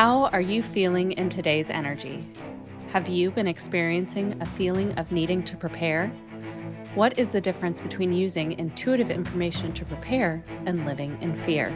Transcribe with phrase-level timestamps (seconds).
[0.00, 2.26] How are you feeling in today's energy?
[2.90, 6.08] Have you been experiencing a feeling of needing to prepare?
[6.94, 11.70] What is the difference between using intuitive information to prepare and living in fear?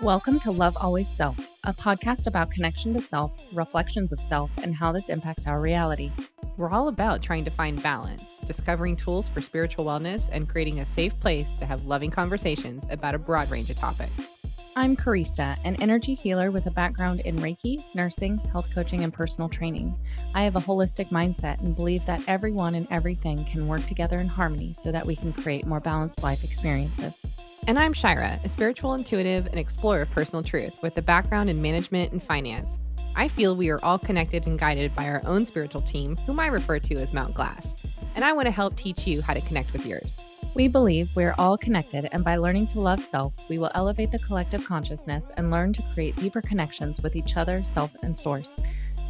[0.00, 4.74] Welcome to Love Always Self, a podcast about connection to self, reflections of self, and
[4.74, 6.10] how this impacts our reality.
[6.56, 10.86] We're all about trying to find balance, discovering tools for spiritual wellness, and creating a
[10.86, 14.37] safe place to have loving conversations about a broad range of topics.
[14.78, 19.48] I'm Karista, an energy healer with a background in Reiki, nursing, health coaching, and personal
[19.48, 19.92] training.
[20.36, 24.28] I have a holistic mindset and believe that everyone and everything can work together in
[24.28, 27.20] harmony so that we can create more balanced life experiences.
[27.66, 31.60] And I'm Shira, a spiritual intuitive and explorer of personal truth with a background in
[31.60, 32.78] management and finance.
[33.16, 36.46] I feel we are all connected and guided by our own spiritual team, whom I
[36.46, 37.84] refer to as Mount Glass.
[38.14, 40.37] And I want to help teach you how to connect with yours.
[40.54, 44.18] We believe we're all connected, and by learning to love self, we will elevate the
[44.18, 48.58] collective consciousness and learn to create deeper connections with each other, self, and source.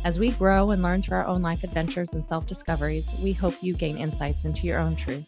[0.05, 3.55] As we grow and learn through our own life adventures and self discoveries, we hope
[3.63, 5.25] you gain insights into your own truth.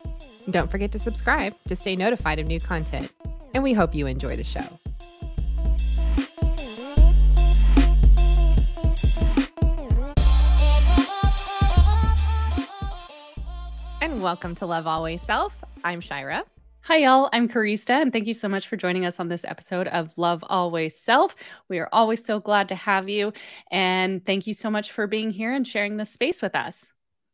[0.51, 3.11] Don't forget to subscribe to stay notified of new content.
[3.55, 4.67] And we hope you enjoy the show.
[14.03, 15.55] And welcome to Love Always Self.
[15.85, 16.45] I'm Shira.
[16.83, 17.29] Hi, y'all.
[17.33, 20.43] I'm Karista, and thank you so much for joining us on this episode of Love
[20.49, 21.37] Always Self.
[21.69, 23.33] We are always so glad to have you.
[23.71, 26.89] And thank you so much for being here and sharing this space with us.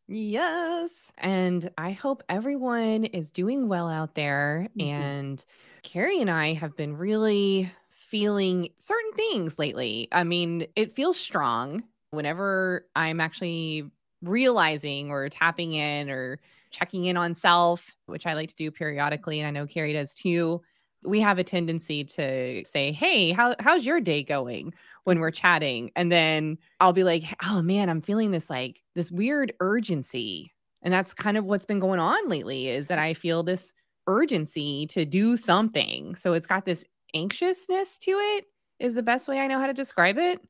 [0.09, 1.11] Yes.
[1.19, 4.69] And I hope everyone is doing well out there.
[4.77, 4.91] Mm-hmm.
[4.91, 5.45] And
[5.83, 10.09] Carrie and I have been really feeling certain things lately.
[10.13, 13.91] I mean, it feels strong whenever I'm actually
[14.23, 16.39] realizing or tapping in or
[16.77, 19.41] checking in on self, which I like to do periodically.
[19.41, 20.63] And I know Carrie does too.
[21.05, 24.75] We have a tendency to say, Hey, how, how's your day going
[25.05, 25.91] when we're chatting?
[25.95, 30.53] And then I'll be like, Oh man, I'm feeling this like this weird urgency.
[30.83, 33.73] And that's kind of what's been going on lately is that I feel this
[34.07, 36.15] urgency to do something.
[36.15, 36.85] So it's got this
[37.15, 38.45] anxiousness to it,
[38.79, 40.41] is the best way I know how to describe it.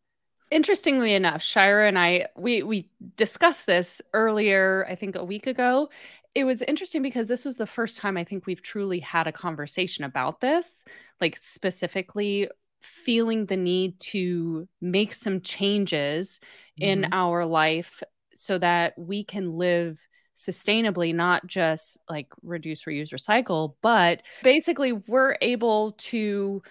[0.50, 5.88] Interestingly enough, Shira and I we we discussed this earlier, I think a week ago.
[6.36, 9.32] It was interesting because this was the first time I think we've truly had a
[9.32, 10.84] conversation about this,
[11.18, 12.50] like specifically
[12.82, 16.38] feeling the need to make some changes
[16.78, 16.90] mm-hmm.
[16.90, 18.02] in our life
[18.34, 19.98] so that we can live
[20.36, 26.62] sustainably, not just like reduce, reuse, recycle, but basically we're able to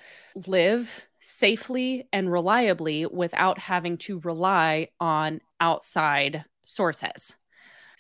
[0.45, 7.33] live safely and reliably without having to rely on outside sources.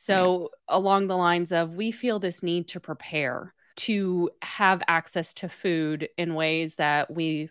[0.05, 0.75] So, yeah.
[0.77, 6.09] along the lines of, we feel this need to prepare to have access to food
[6.17, 7.49] in ways that we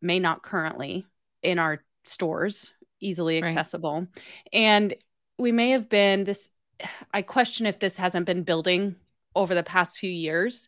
[0.00, 1.06] may not currently
[1.44, 2.70] in our stores,
[3.00, 4.00] easily accessible.
[4.00, 4.08] Right.
[4.52, 4.94] And
[5.38, 6.48] we may have been this
[7.14, 8.96] I question if this hasn't been building
[9.36, 10.66] over the past few years,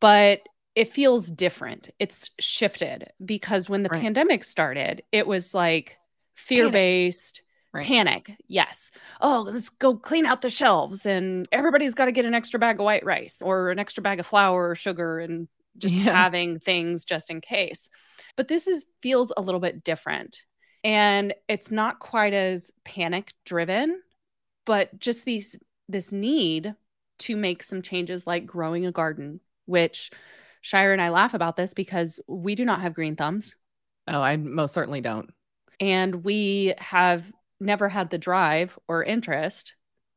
[0.00, 0.40] but
[0.74, 1.90] it feels different.
[1.98, 4.00] It's shifted because when the right.
[4.00, 5.98] pandemic started, it was like
[6.34, 7.42] fear based.
[7.72, 7.86] Right.
[7.86, 8.90] Panic, yes.
[9.22, 12.78] Oh, let's go clean out the shelves, and everybody's got to get an extra bag
[12.78, 16.12] of white rice or an extra bag of flour or sugar, and just yeah.
[16.12, 17.88] having things just in case.
[18.36, 20.44] But this is feels a little bit different,
[20.84, 24.00] and it's not quite as panic driven
[24.64, 25.58] but just these
[25.88, 26.74] this need
[27.18, 30.10] to make some changes like growing a garden which
[30.60, 33.56] Shira and i laugh about this because we do not have green thumbs
[34.08, 35.30] oh i most certainly don't
[35.80, 37.24] and we have
[37.62, 39.74] never had the drive or interest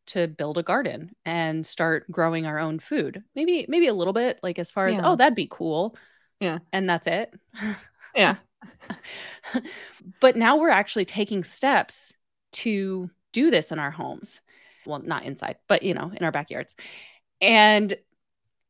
[0.07, 4.39] to build a garden and start growing our own food maybe maybe a little bit
[4.43, 5.01] like as far as yeah.
[5.03, 5.95] oh that'd be cool
[6.39, 7.33] yeah and that's it
[8.15, 8.35] yeah
[10.19, 12.13] but now we're actually taking steps
[12.51, 14.39] to do this in our homes.
[14.85, 16.75] Well, not inside, but you know, in our backyards.
[17.41, 17.91] And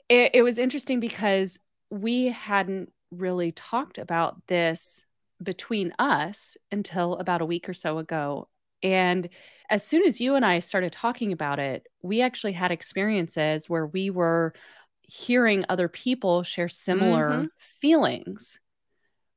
[0.09, 1.59] it, it was interesting because
[1.89, 5.03] we hadn't really talked about this
[5.41, 8.47] between us until about a week or so ago.
[8.85, 9.29] And
[9.69, 13.87] as soon as you and I started talking about it, we actually had experiences where
[13.87, 14.53] we were
[15.01, 17.45] hearing other people share similar mm-hmm.
[17.57, 18.59] feelings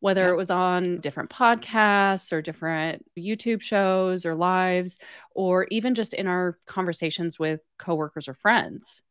[0.00, 0.32] whether yeah.
[0.32, 4.98] it was on different podcasts or different YouTube shows or lives,
[5.34, 9.02] or even just in our conversations with coworkers or friends.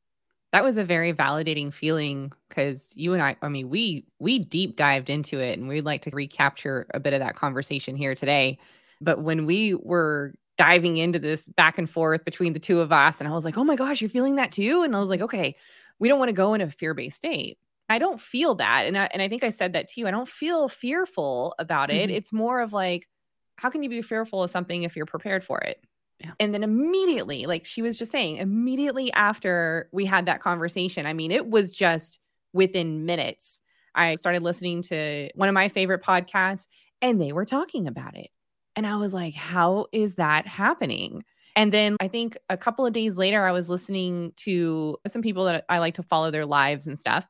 [0.53, 4.77] That was a very validating feeling because you and I, I mean, we we deep
[4.77, 8.57] dived into it and we'd like to recapture a bit of that conversation here today.
[9.01, 13.21] But when we were diving into this back and forth between the two of us.
[13.21, 14.81] And I was like, oh my gosh, you're feeling that too?
[14.83, 15.55] And I was like, okay,
[15.99, 17.57] we don't want to go in a fear based state.
[17.89, 18.85] I don't feel that.
[18.85, 20.07] And I, and I think I said that to you.
[20.07, 22.09] I don't feel fearful about it.
[22.09, 22.17] Mm-hmm.
[22.17, 23.07] It's more of like,
[23.55, 25.81] how can you be fearful of something if you're prepared for it?
[26.19, 26.31] Yeah.
[26.39, 31.13] And then immediately, like she was just saying, immediately after we had that conversation, I
[31.13, 32.19] mean, it was just
[32.53, 33.59] within minutes.
[33.93, 36.67] I started listening to one of my favorite podcasts
[37.01, 38.29] and they were talking about it.
[38.77, 41.25] And I was like, how is that happening?
[41.55, 45.45] And then I think a couple of days later, I was listening to some people
[45.45, 47.25] that I like to follow their lives and stuff.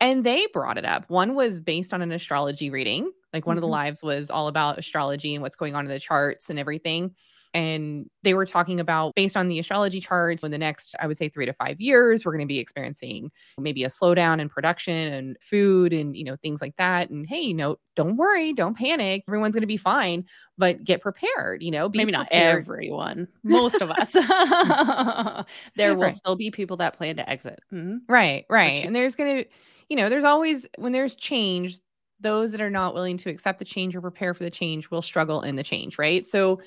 [0.00, 1.10] And they brought it up.
[1.10, 3.10] One was based on an astrology reading.
[3.32, 3.58] Like one mm-hmm.
[3.58, 3.72] of the mm-hmm.
[3.72, 7.16] lives was all about astrology and what's going on in the charts and everything
[7.54, 11.16] and they were talking about based on the astrology charts in the next i would
[11.16, 15.12] say three to five years we're going to be experiencing maybe a slowdown in production
[15.12, 18.76] and food and you know things like that and hey you know don't worry don't
[18.76, 20.24] panic everyone's going to be fine
[20.56, 22.12] but get prepared you know maybe prepared.
[22.12, 24.12] not everyone most of us
[25.76, 26.16] there will right.
[26.16, 27.98] still be people that plan to exit mm-hmm.
[28.08, 29.48] right right and there's going to
[29.88, 31.80] you know there's always when there's change
[32.20, 35.02] those that are not willing to accept the change or prepare for the change will
[35.02, 36.60] struggle in the change right so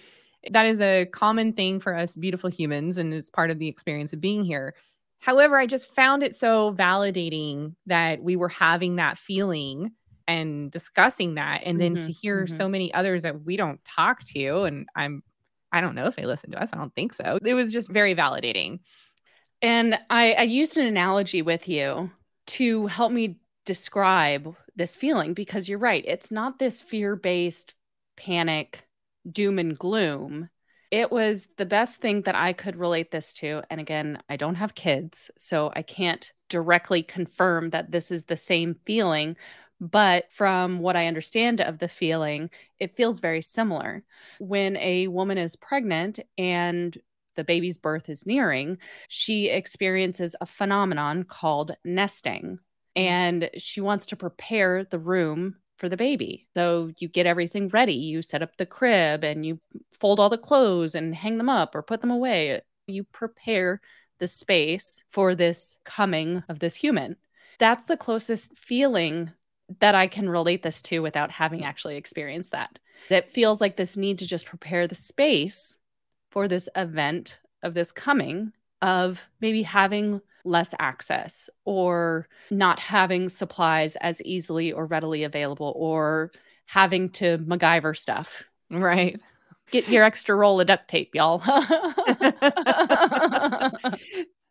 [0.52, 4.14] that is a common thing for us beautiful humans, and it's part of the experience
[4.14, 4.76] of being here.
[5.20, 9.92] However, I just found it so validating that we were having that feeling
[10.28, 11.62] and discussing that.
[11.66, 12.56] And then mm-hmm, to hear mm-hmm.
[12.56, 15.24] so many others that we don't talk to, and I'm,
[15.72, 16.70] I don't know if they listen to us.
[16.72, 17.40] I don't think so.
[17.44, 18.80] It was just very validating.
[19.62, 22.12] And I, I used an analogy with you
[22.48, 26.04] to help me describe this feeling because you're right.
[26.08, 27.74] It's not this fear based
[28.16, 28.85] panic
[29.30, 30.50] doom and gloom.
[30.92, 33.64] It was the best thing that I could relate this to.
[33.70, 38.38] And again, I don't have kids, so I can't directly confirm that this is the
[38.38, 39.36] same feeling.
[39.82, 42.50] But from what I understand of the feeling,
[42.80, 44.04] it feels very similar.
[44.40, 46.98] When a woman is pregnant and
[47.36, 48.78] the baby's birth is nearing,
[49.10, 52.60] she experiences a phenomenon called nesting.
[52.98, 53.02] Mm.
[53.02, 56.48] And she wants to prepare the room for the baby.
[56.54, 57.94] So you get everything ready.
[57.94, 59.60] You set up the crib and you
[59.92, 62.62] fold all the clothes and hang them up or put them away.
[62.88, 63.82] You prepare
[64.20, 67.18] the space for this coming of this human.
[67.60, 69.32] That's the closest feeling
[69.80, 72.78] that I can relate this to without having actually experienced that.
[73.10, 75.76] That feels like this need to just prepare the space
[76.30, 78.52] for this event of this coming,
[78.82, 86.32] of maybe having less access or not having supplies as easily or readily available or
[86.66, 88.44] having to MacGyver stuff.
[88.70, 89.20] Right.
[89.72, 91.40] Get your extra roll of duct tape, y'all.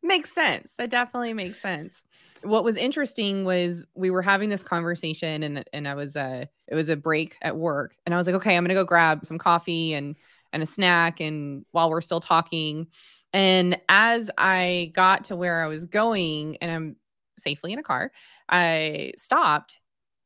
[0.02, 0.75] makes sense.
[0.76, 2.05] That definitely makes sense.
[2.43, 6.75] What was interesting was we were having this conversation and and I was uh it
[6.75, 9.38] was a break at work and I was like, okay, I'm gonna go grab some
[9.38, 10.17] coffee and
[10.52, 12.87] and a snack and while we're still talking
[13.35, 16.97] and as I got to where I was going and I'm
[17.37, 18.13] safely in a car,
[18.49, 19.81] I stopped.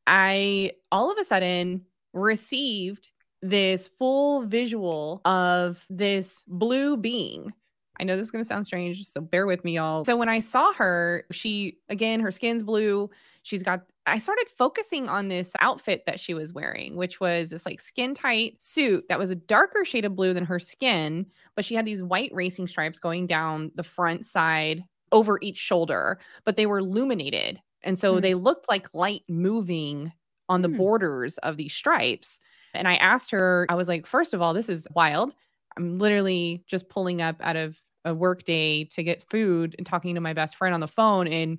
[0.07, 3.11] I all of a sudden received
[3.41, 7.51] this full visual of this blue being.
[7.99, 10.05] I know this is going to sound strange, so bear with me, y'all.
[10.05, 13.09] So when I saw her, she again, her skin's blue.
[13.43, 17.67] She's got I started focusing on this outfit that she was wearing, which was this
[17.67, 21.65] like skin tight suit that was a darker shade of blue than her skin, but
[21.65, 24.83] she had these white racing stripes going down the front side
[25.13, 27.61] over each shoulder, but they were illuminated.
[27.83, 28.23] And so mm.
[28.23, 30.13] they looked like light moving
[30.49, 30.79] on the mm.
[30.79, 32.41] borders of these stripes.
[32.75, 35.35] And I asked her, I was like, first of all, this is wild.
[35.77, 40.15] I'm literally just pulling up out of a work day to get food and talking
[40.15, 41.29] to my best friend on the phone.
[41.29, 41.59] And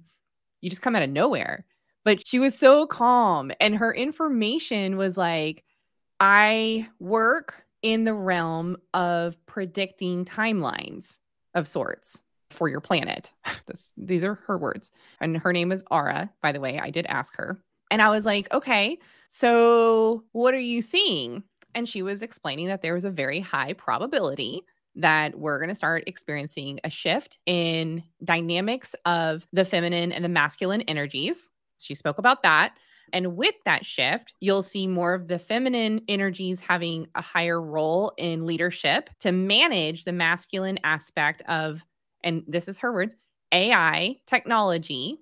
[0.62, 1.66] you just come out of nowhere.
[2.06, 5.64] But she was so calm and her information was like
[6.20, 11.20] i work in the realm of predicting timelines
[11.54, 13.32] of sorts for your planet.
[13.68, 14.92] This, these are her words.
[15.22, 16.80] And her name is ara by the way.
[16.80, 17.60] I did ask her.
[17.92, 18.98] And i was like okay
[19.28, 21.44] so what are you seeing?
[21.76, 24.64] And she was explaining that there was a very high probability
[24.96, 30.30] that we're going to start experiencing a shift in dynamics of the feminine and the
[30.30, 31.50] masculine energies
[31.82, 32.76] she spoke about that.
[33.12, 38.14] And with that shift, you'll see more of the feminine energies having a higher role
[38.18, 41.84] in leadership to manage the masculine aspect of,
[42.24, 43.16] and this is her words,
[43.52, 45.18] AI, technology,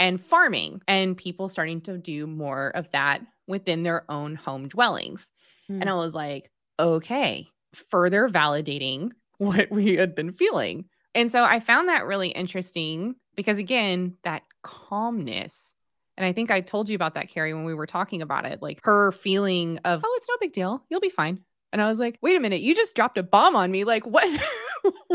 [0.00, 5.30] and farming, and people starting to do more of that within their own home dwellings.
[5.70, 5.74] Mm.
[5.74, 5.90] And hmm.
[5.90, 10.86] I was like, okay, further validating what we had been feeling.
[11.14, 15.72] And so I found that really interesting because, again, that calmness
[16.18, 18.60] and I think I told you about that, Carrie, when we were talking about it.
[18.60, 20.84] Like her feeling of, oh, it's no big deal.
[20.90, 21.38] You'll be fine.
[21.72, 23.84] And I was like, wait a minute, you just dropped a bomb on me.
[23.84, 24.28] Like, what?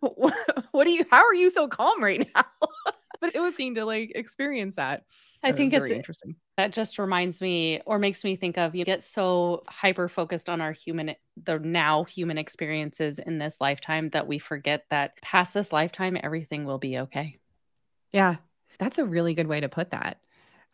[0.00, 0.34] what,
[0.70, 2.44] what, do you, how are you so calm right now?
[3.22, 5.04] but it was neat to like experience that.
[5.42, 6.36] I think it's interesting.
[6.56, 10.60] that just reminds me or makes me think of you get so hyper focused on
[10.60, 15.72] our human the now human experiences in this lifetime that we forget that past this
[15.72, 17.38] lifetime everything will be okay.
[18.12, 18.36] Yeah,
[18.78, 20.18] that's a really good way to put that.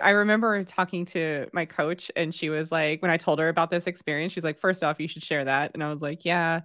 [0.00, 3.70] I remember talking to my coach, and she was like, when I told her about
[3.70, 5.72] this experience, she's like, first off, you should share that.
[5.74, 6.60] And I was like, yeah,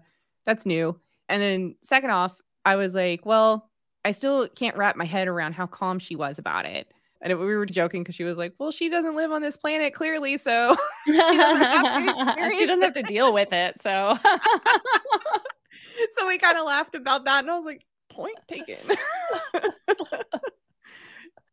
[0.46, 1.00] that's new.
[1.30, 3.72] And then, second off, I was like, well,
[4.06, 6.94] I still can't wrap my head around how calm she was about it.
[7.22, 9.56] And it, we were joking because she was like, well, she doesn't live on this
[9.56, 10.38] planet clearly.
[10.38, 13.82] So she doesn't have to doesn't have to deal with it.
[13.82, 14.18] So
[16.18, 17.44] so we kind of laughed about that.
[17.44, 18.76] And I was like, point taken.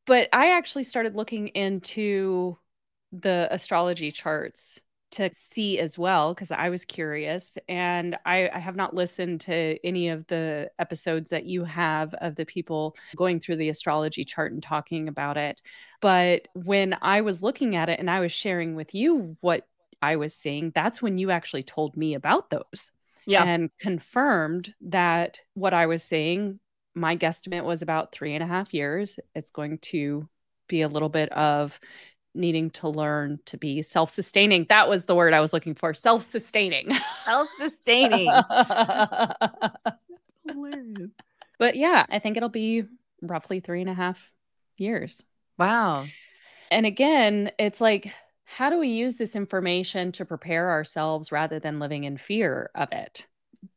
[0.06, 2.58] but I actually started looking into
[3.12, 4.80] the astrology charts
[5.12, 7.58] to see as well because I was curious.
[7.68, 12.36] And I, I, have not listened to any of the episodes that you have of
[12.36, 15.60] the people going through the astrology chart and talking about it.
[16.00, 19.66] But when I was looking at it and I was sharing with you what
[20.00, 22.90] I was seeing, that's when you actually told me about those.
[23.26, 23.44] Yeah.
[23.44, 26.58] And confirmed that what I was saying,
[26.94, 29.18] my guesstimate was about three and a half years.
[29.34, 30.28] It's going to
[30.68, 31.78] be a little bit of
[32.34, 34.66] needing to learn to be self sustaining.
[34.68, 36.90] That was the word I was looking for self sustaining.
[37.24, 38.26] Self sustaining.
[40.46, 41.10] Hilarious.
[41.58, 42.84] But yeah, I think it'll be
[43.22, 44.32] roughly three and a half
[44.78, 45.22] years.
[45.58, 46.06] Wow.
[46.70, 48.12] And again, it's like,
[48.44, 52.90] how do we use this information to prepare ourselves rather than living in fear of
[52.92, 53.26] it?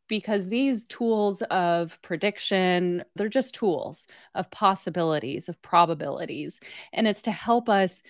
[0.07, 6.59] Because these tools of prediction, they're just tools of possibilities, of probabilities.
[6.91, 8.03] And it's to help us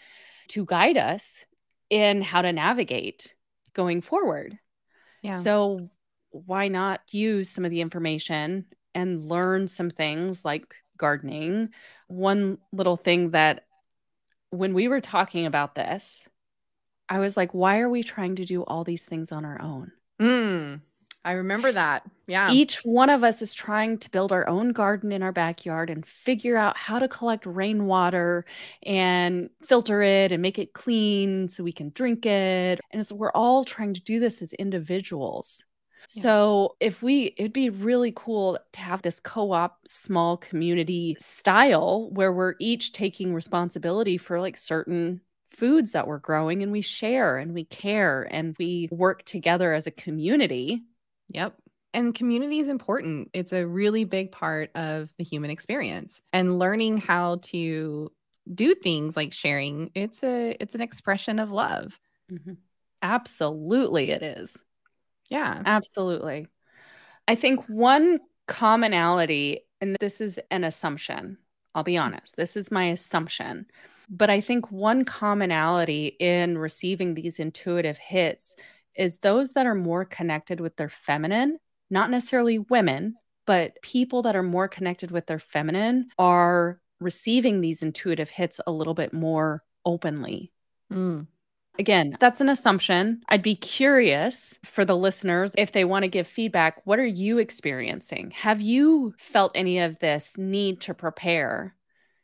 [0.49, 1.45] to guide us
[1.89, 3.33] in how to navigate
[3.73, 4.57] going forward.
[5.21, 5.33] Yeah.
[5.33, 5.89] So
[6.31, 11.69] why not use some of the information and learn some things like gardening?
[12.07, 13.65] One little thing that
[14.49, 16.23] when we were talking about this,
[17.09, 19.91] I was like, why are we trying to do all these things on our own?
[20.21, 20.81] Mm.
[21.25, 22.03] I remember that.
[22.27, 22.51] Yeah.
[22.51, 26.05] Each one of us is trying to build our own garden in our backyard and
[26.05, 28.45] figure out how to collect rainwater
[28.85, 32.79] and filter it and make it clean so we can drink it.
[32.91, 35.63] And we're all trying to do this as individuals.
[36.15, 36.21] Yeah.
[36.21, 42.09] So, if we, it'd be really cool to have this co op small community style
[42.11, 47.37] where we're each taking responsibility for like certain foods that we're growing and we share
[47.37, 50.83] and we care and we work together as a community
[51.29, 51.55] Yep.
[51.93, 53.29] And community is important.
[53.33, 56.21] It's a really big part of the human experience.
[56.31, 58.11] And learning how to
[58.53, 61.99] do things like sharing, it's a it's an expression of love.
[62.31, 62.53] Mm-hmm.
[63.01, 64.63] Absolutely it is.
[65.29, 65.61] Yeah.
[65.65, 66.47] Absolutely.
[67.27, 71.37] I think one commonality and this is an assumption.
[71.75, 72.35] I'll be honest.
[72.35, 73.65] This is my assumption.
[74.09, 78.55] But I think one commonality in receiving these intuitive hits
[78.95, 81.57] is those that are more connected with their feminine,
[81.89, 87.83] not necessarily women, but people that are more connected with their feminine are receiving these
[87.83, 90.51] intuitive hits a little bit more openly.
[90.91, 91.27] Mm.
[91.79, 93.21] Again, that's an assumption.
[93.29, 96.85] I'd be curious for the listeners if they want to give feedback.
[96.85, 98.31] What are you experiencing?
[98.31, 101.75] Have you felt any of this need to prepare?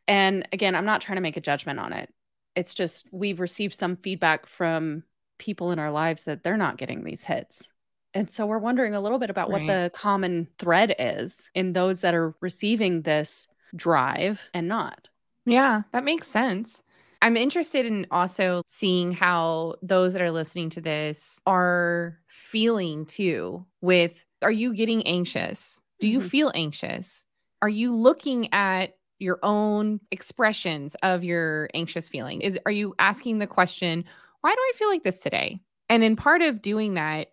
[0.08, 2.14] And again, I'm not trying to make a judgment on it.
[2.56, 5.04] It's just we've received some feedback from
[5.40, 7.70] people in our lives that they're not getting these hits.
[8.14, 9.62] And so we're wondering a little bit about right.
[9.62, 15.08] what the common thread is in those that are receiving this drive and not.
[15.46, 16.82] Yeah, that makes sense.
[17.22, 23.66] I'm interested in also seeing how those that are listening to this are feeling too
[23.82, 25.82] with are you getting anxious?
[26.00, 26.28] Do you mm-hmm.
[26.30, 27.26] feel anxious?
[27.62, 32.40] Are you looking at your own expressions of your anxious feeling?
[32.40, 34.06] Is are you asking the question,
[34.42, 35.60] why do I feel like this today?
[35.90, 37.32] And in part of doing that,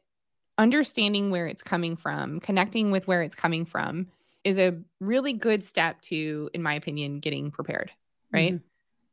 [0.58, 4.06] understanding where it's coming from, connecting with where it's coming from
[4.44, 7.90] is a really good step to, in my opinion, getting prepared.
[8.32, 8.54] Right.
[8.54, 8.64] Mm-hmm.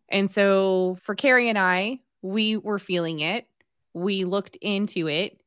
[0.09, 3.47] And so for Carrie and I, we were feeling it.
[3.93, 5.41] We looked into it.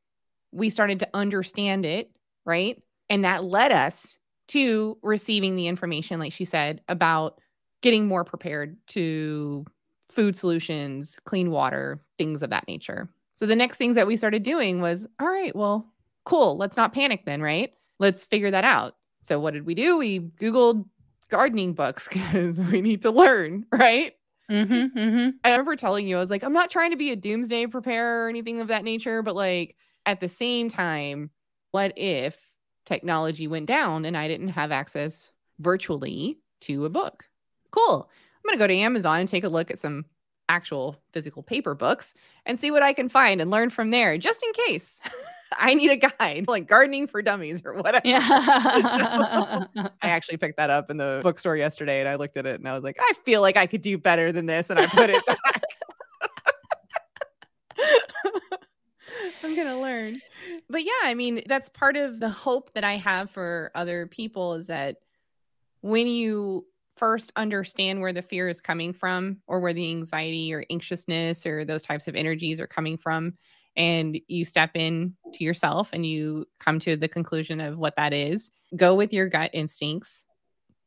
[0.51, 2.11] We started to understand it.
[2.45, 2.81] Right.
[3.09, 4.17] And that led us
[4.49, 7.39] to receiving the information, like she said, about
[7.81, 9.65] getting more prepared to
[10.09, 13.09] food solutions, clean water, things of that nature.
[13.35, 15.93] So the next things that we started doing was, all right, well,
[16.25, 16.57] cool.
[16.57, 17.73] Let's not panic then, right?
[17.99, 18.95] Let's figure that out.
[19.21, 19.97] So what did we do?
[19.97, 20.85] We Googled
[21.29, 24.13] gardening books because we need to learn, right?
[24.49, 25.29] Mm-hmm, mm-hmm.
[25.43, 28.25] I remember telling you, I was like, I'm not trying to be a doomsday preparer
[28.25, 31.29] or anything of that nature, but like, at the same time,
[31.71, 32.37] what if
[32.85, 37.25] technology went down and I didn't have access virtually to a book?
[37.71, 38.09] Cool.
[38.09, 40.05] I'm going to go to Amazon and take a look at some
[40.49, 42.13] actual physical paper books
[42.45, 44.99] and see what I can find and learn from there just in case.
[45.57, 48.05] I need a guide, like gardening for dummies or whatever.
[48.05, 48.19] Yeah.
[48.19, 49.67] so,
[50.01, 52.67] I actually picked that up in the bookstore yesterday and I looked at it and
[52.67, 54.69] I was like, I feel like I could do better than this.
[54.69, 55.61] And I put it back.
[59.43, 60.21] I'm going to learn.
[60.69, 64.55] But yeah, I mean, that's part of the hope that I have for other people
[64.55, 64.97] is that
[65.81, 66.65] when you
[66.97, 71.63] first understand where the fear is coming from or where the anxiety or anxiousness or
[71.63, 73.33] those types of energies are coming from
[73.75, 78.13] and you step in to yourself and you come to the conclusion of what that
[78.13, 80.25] is go with your gut instincts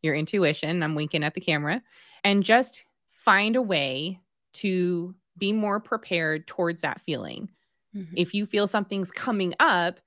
[0.02, 1.80] your intuition i'm winking at the camera
[2.24, 4.20] and just find a way
[4.52, 7.48] to be more prepared towards that feeling
[7.96, 8.14] mm-hmm.
[8.16, 10.00] if you feel something's coming up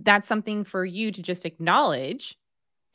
[0.00, 2.36] that's something for you to just acknowledge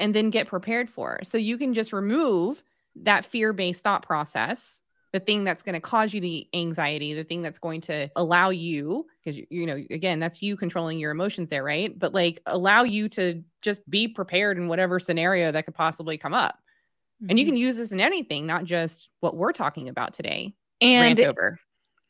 [0.04, 1.22] and then get prepared for.
[1.24, 2.62] So you can just remove
[2.98, 4.82] that fear based thought process,
[5.14, 8.50] the thing that's going to cause you the anxiety, the thing that's going to allow
[8.50, 11.98] you, because, you know, again, that's you controlling your emotions there, right?
[11.98, 16.34] But like allow you to just be prepared in whatever scenario that could possibly come
[16.34, 16.56] up.
[17.22, 17.30] Mm-hmm.
[17.30, 17.54] And you mm-hmm.
[17.54, 20.54] can use this in anything, not just what we're talking about today.
[20.82, 21.60] And Rant over.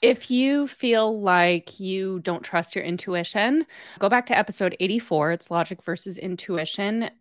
[0.02, 3.68] If you feel like you don't trust your intuition,
[4.00, 5.34] go back to episode 84.
[5.34, 7.12] It's logic versus intuition.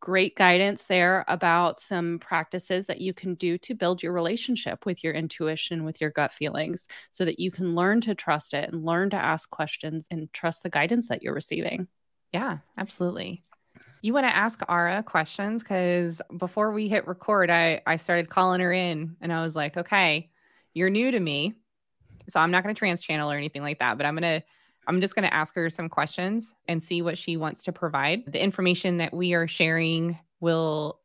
[0.00, 5.02] Great guidance there about some practices that you can do to build your relationship with
[5.04, 8.84] your intuition, with your gut feelings, so that you can learn to trust it and
[8.84, 11.88] learn to ask questions and trust the guidance that you're receiving.
[12.32, 13.42] Yeah, absolutely.
[14.02, 18.60] You want to ask Ara questions because before we hit record, I, I started calling
[18.60, 20.30] her in and I was like, okay,
[20.72, 21.54] you're new to me
[22.28, 24.46] so I'm not going to trance channel or anything like that, but I'm going to
[24.88, 28.32] I'm just going to ask her some questions and see what she wants to provide.
[28.32, 31.00] The information that we are sharing will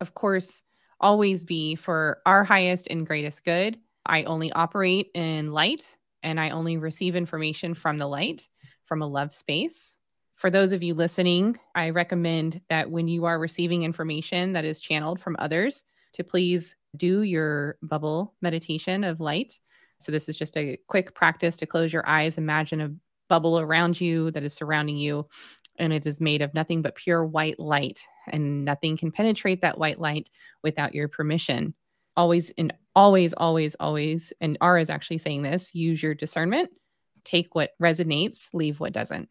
[0.00, 0.62] of course
[1.00, 3.76] always be for our highest and greatest good.
[4.06, 8.48] I only operate in light and I only receive information from the light
[8.84, 9.98] from a love space.
[10.36, 14.80] For those of you listening, I recommend that when you are receiving information that is
[14.80, 19.58] channeled from others, to please do your bubble meditation of light
[19.98, 22.36] so, this is just a quick practice to close your eyes.
[22.36, 22.90] Imagine a
[23.28, 25.28] bubble around you that is surrounding you,
[25.78, 29.78] and it is made of nothing but pure white light, and nothing can penetrate that
[29.78, 30.30] white light
[30.62, 31.74] without your permission.
[32.16, 36.70] Always and always, always, always, and r is actually saying this use your discernment,
[37.24, 39.28] take what resonates, leave what doesn't.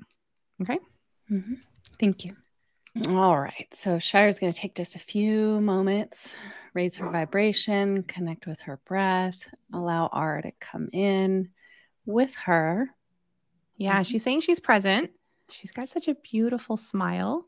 [0.61, 0.79] Okay.
[1.31, 1.55] Mm-hmm.
[1.99, 2.35] Thank you.
[3.09, 3.67] All right.
[3.73, 6.33] So Shira's going to take just a few moments,
[6.73, 9.37] raise her vibration, connect with her breath,
[9.73, 11.49] allow r to come in
[12.05, 12.89] with her.
[13.83, 14.03] Yeah, mm-hmm.
[14.03, 15.11] she's saying she's present.
[15.49, 17.45] She's got such a beautiful smile.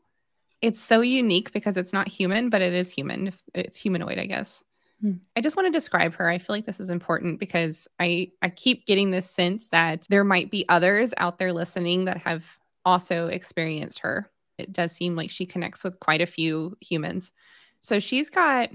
[0.62, 3.32] It's so unique because it's not human, but it is human.
[3.54, 4.64] It's humanoid, I guess.
[5.00, 5.12] Hmm.
[5.36, 6.28] I just want to describe her.
[6.28, 10.24] I feel like this is important because I I keep getting this sense that there
[10.24, 15.30] might be others out there listening that have also experienced her it does seem like
[15.30, 17.32] she connects with quite a few humans.
[17.80, 18.70] So she's got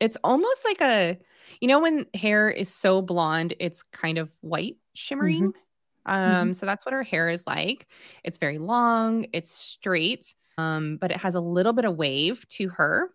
[0.00, 1.18] it's almost like a
[1.60, 5.52] you know when hair is so blonde it's kind of white shimmering.
[5.52, 5.58] Mm-hmm.
[6.06, 6.52] Um mm-hmm.
[6.52, 7.86] so that's what her hair is like.
[8.22, 12.68] It's very long, it's straight, um but it has a little bit of wave to
[12.70, 13.10] her.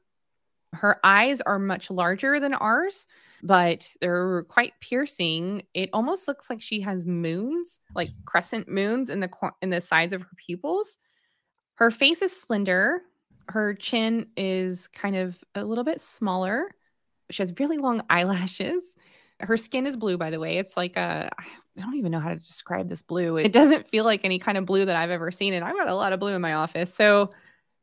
[0.73, 3.07] Her eyes are much larger than ours,
[3.41, 5.63] but they're quite piercing.
[5.73, 9.29] It almost looks like she has moons, like crescent moons in the
[9.61, 10.97] in the sides of her pupils.
[11.75, 13.01] Her face is slender.
[13.47, 16.69] Her chin is kind of a little bit smaller.
[17.31, 18.95] She has really long eyelashes.
[19.39, 20.57] Her skin is blue, by the way.
[20.57, 21.29] It's like a,
[21.77, 23.37] I don't even know how to describe this blue.
[23.37, 25.53] It doesn't feel like any kind of blue that I've ever seen.
[25.53, 26.93] And I've got a lot of blue in my office.
[26.93, 27.29] So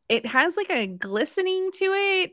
[0.08, 2.32] it has like a glistening to it,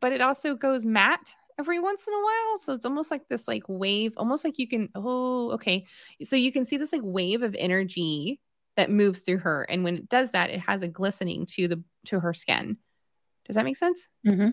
[0.00, 2.58] but it also goes matte every once in a while.
[2.58, 5.86] So it's almost like this like wave, almost like you can, oh, okay.
[6.22, 8.40] So you can see this like wave of energy
[8.76, 11.82] that moves through her and when it does that it has a glistening to the
[12.06, 12.76] to her skin
[13.46, 14.50] does that make sense mm-hmm.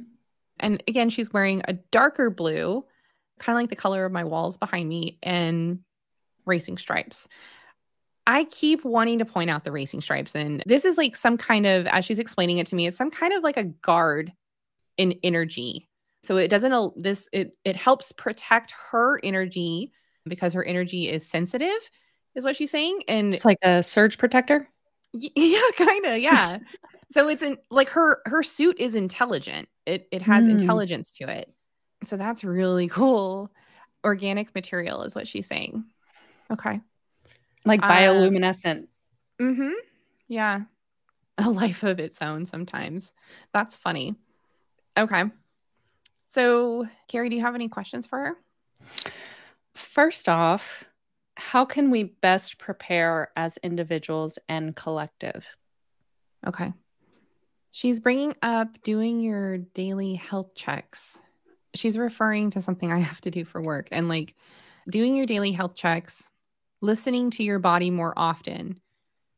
[0.59, 2.83] and again she's wearing a darker blue
[3.39, 5.79] kind of like the color of my walls behind me and
[6.49, 7.27] racing stripes
[8.29, 10.35] I keep wanting to point out the racing stripes.
[10.35, 13.09] And this is like some kind of, as she's explaining it to me, it's some
[13.09, 14.31] kind of like a guard
[14.97, 15.89] in energy.
[16.21, 19.93] So it doesn't, this, it, it helps protect her energy
[20.25, 21.89] because her energy is sensitive
[22.35, 23.01] is what she's saying.
[23.07, 24.69] And it's like a surge protector.
[25.13, 26.19] yeah, kind of.
[26.19, 26.59] Yeah.
[27.11, 29.67] so it's in like her her suit is intelligent.
[29.87, 30.51] It it has mm.
[30.51, 31.51] intelligence to it.
[32.03, 33.51] So that's really cool.
[34.05, 35.85] Organic material is what she's saying.
[36.51, 36.81] Okay.
[37.65, 38.87] Like uh, bioluminescent.
[39.39, 39.71] Uh, mm-hmm.
[40.27, 40.61] Yeah.
[41.37, 43.13] A life of its own sometimes.
[43.53, 44.15] That's funny.
[44.97, 45.23] Okay.
[46.27, 48.35] So, Carrie, do you have any questions for her?
[49.73, 50.83] First off,
[51.37, 55.47] how can we best prepare as individuals and collective?
[56.45, 56.73] Okay.
[57.71, 61.19] She's bringing up doing your daily health checks.
[61.75, 64.35] She's referring to something I have to do for work and like
[64.89, 66.29] doing your daily health checks,
[66.81, 68.79] listening to your body more often.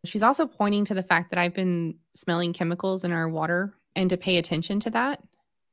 [0.06, 4.10] She's also pointing to the fact that I've been smelling chemicals in our water and
[4.10, 5.22] to pay attention to that,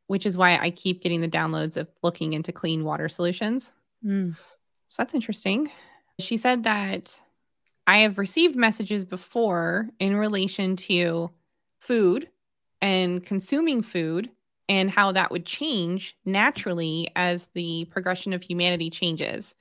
[0.07, 3.72] which is why I keep getting the downloads of looking into clean water solutions.
[4.04, 4.37] Mm.
[4.88, 5.70] So that's interesting.
[6.18, 7.22] She said that
[7.87, 11.31] I have received messages before in relation to
[11.78, 12.28] food
[12.83, 14.31] and consuming food
[14.68, 19.54] and how that would change naturally as the progression of humanity changes.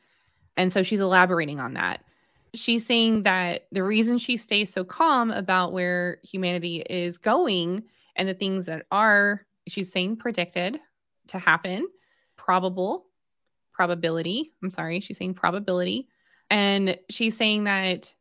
[0.57, 2.03] And so she's elaborating on that.
[2.53, 7.83] She's saying that the reason she stays so calm about where humanity is going
[8.15, 10.79] and the things that are, she's saying, predicted
[11.27, 11.87] to happen,
[12.35, 13.05] probable,
[13.71, 14.51] probability.
[14.63, 16.07] I'm sorry, she's saying probability.
[16.49, 18.13] And she's saying that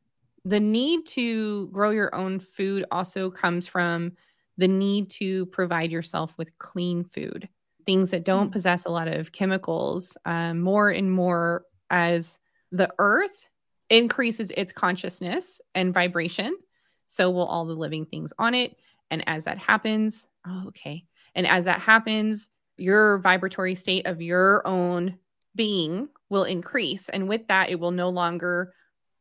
[0.44, 4.12] the need to grow your own food also comes from
[4.59, 7.49] the need to provide yourself with clean food,
[7.85, 8.53] things that don't mm.
[8.53, 12.38] possess a lot of chemicals, um, more and more as
[12.72, 13.49] the earth
[13.90, 16.57] increases its consciousness and vibration.
[17.07, 18.77] So will all the living things on it.
[19.11, 21.05] And as that happens, oh, okay.
[21.35, 25.18] And as that happens, your vibratory state of your own
[25.55, 27.09] being will increase.
[27.09, 28.72] And with that, it will no longer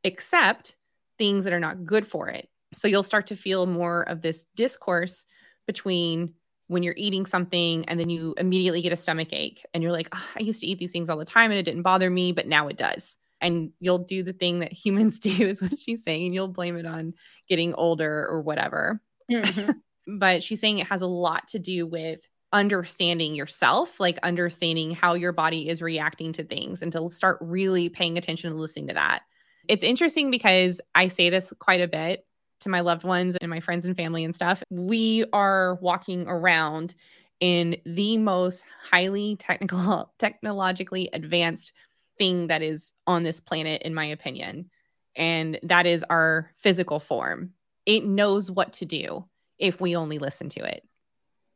[0.04, 0.75] accept
[1.17, 2.49] things that are not good for it.
[2.75, 5.25] So you'll start to feel more of this discourse
[5.65, 6.34] between
[6.67, 10.10] when you're eating something and then you immediately get a stomach ache and you're like,
[10.13, 12.32] oh, I used to eat these things all the time and it didn't bother me,
[12.32, 13.17] but now it does.
[13.41, 16.25] And you'll do the thing that humans do, is what she's saying.
[16.25, 17.13] And you'll blame it on
[17.47, 19.01] getting older or whatever.
[19.32, 19.71] Mm-hmm.
[20.17, 22.21] but she's saying it has a lot to do with
[22.54, 27.89] understanding yourself, like understanding how your body is reacting to things and to start really
[27.89, 29.23] paying attention and listening to that.
[29.67, 32.25] It's interesting because I say this quite a bit
[32.65, 34.62] to my loved ones and my friends and family and stuff.
[34.69, 36.95] We are walking around
[37.39, 41.73] in the most highly technical technologically advanced
[42.17, 44.69] thing that is on this planet in my opinion.
[45.15, 47.54] And that is our physical form.
[47.86, 49.25] It knows what to do
[49.58, 50.84] if we only listen to it.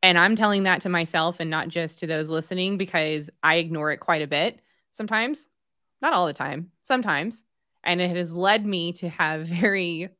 [0.02, 3.90] And i'm telling that to myself and not just to those listening because i ignore
[3.92, 5.46] it quite a bit sometimes
[6.02, 7.44] not all the time sometimes.
[7.84, 10.10] And it has led me to have very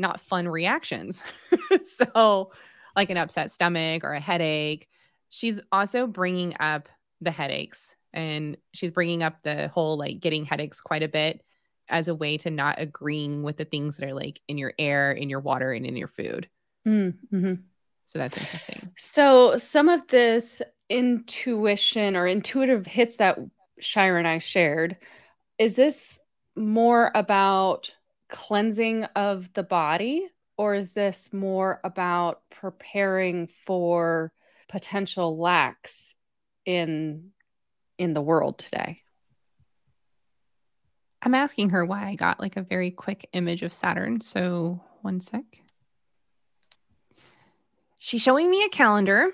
[0.00, 1.22] not fun reactions.
[1.84, 2.50] so,
[2.96, 4.88] like an upset stomach or a headache.
[5.28, 6.88] She's also bringing up
[7.20, 11.42] the headaches and she's bringing up the whole like getting headaches quite a bit
[11.88, 15.12] as a way to not agreeing with the things that are like in your air,
[15.12, 16.48] in your water, and in your food.
[16.86, 17.54] Mm, mm-hmm.
[18.04, 18.90] So that's interesting.
[18.96, 23.38] So, some of this intuition or intuitive hits that
[23.78, 24.96] Shira and I shared,
[25.58, 26.18] is this
[26.56, 27.94] more about
[28.30, 34.32] cleansing of the body or is this more about preparing for
[34.68, 36.14] potential lacks
[36.64, 37.30] in
[37.98, 39.00] in the world today?
[41.22, 45.20] I'm asking her why i got like a very quick image of saturn so one
[45.20, 45.44] sec.
[47.98, 49.32] She's showing me a calendar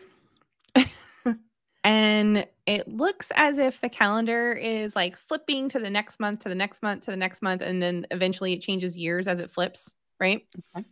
[1.86, 6.48] and it looks as if the calendar is like flipping to the next month to
[6.48, 9.52] the next month to the next month and then eventually it changes years as it
[9.52, 10.46] flips right?
[10.76, 10.86] Okay.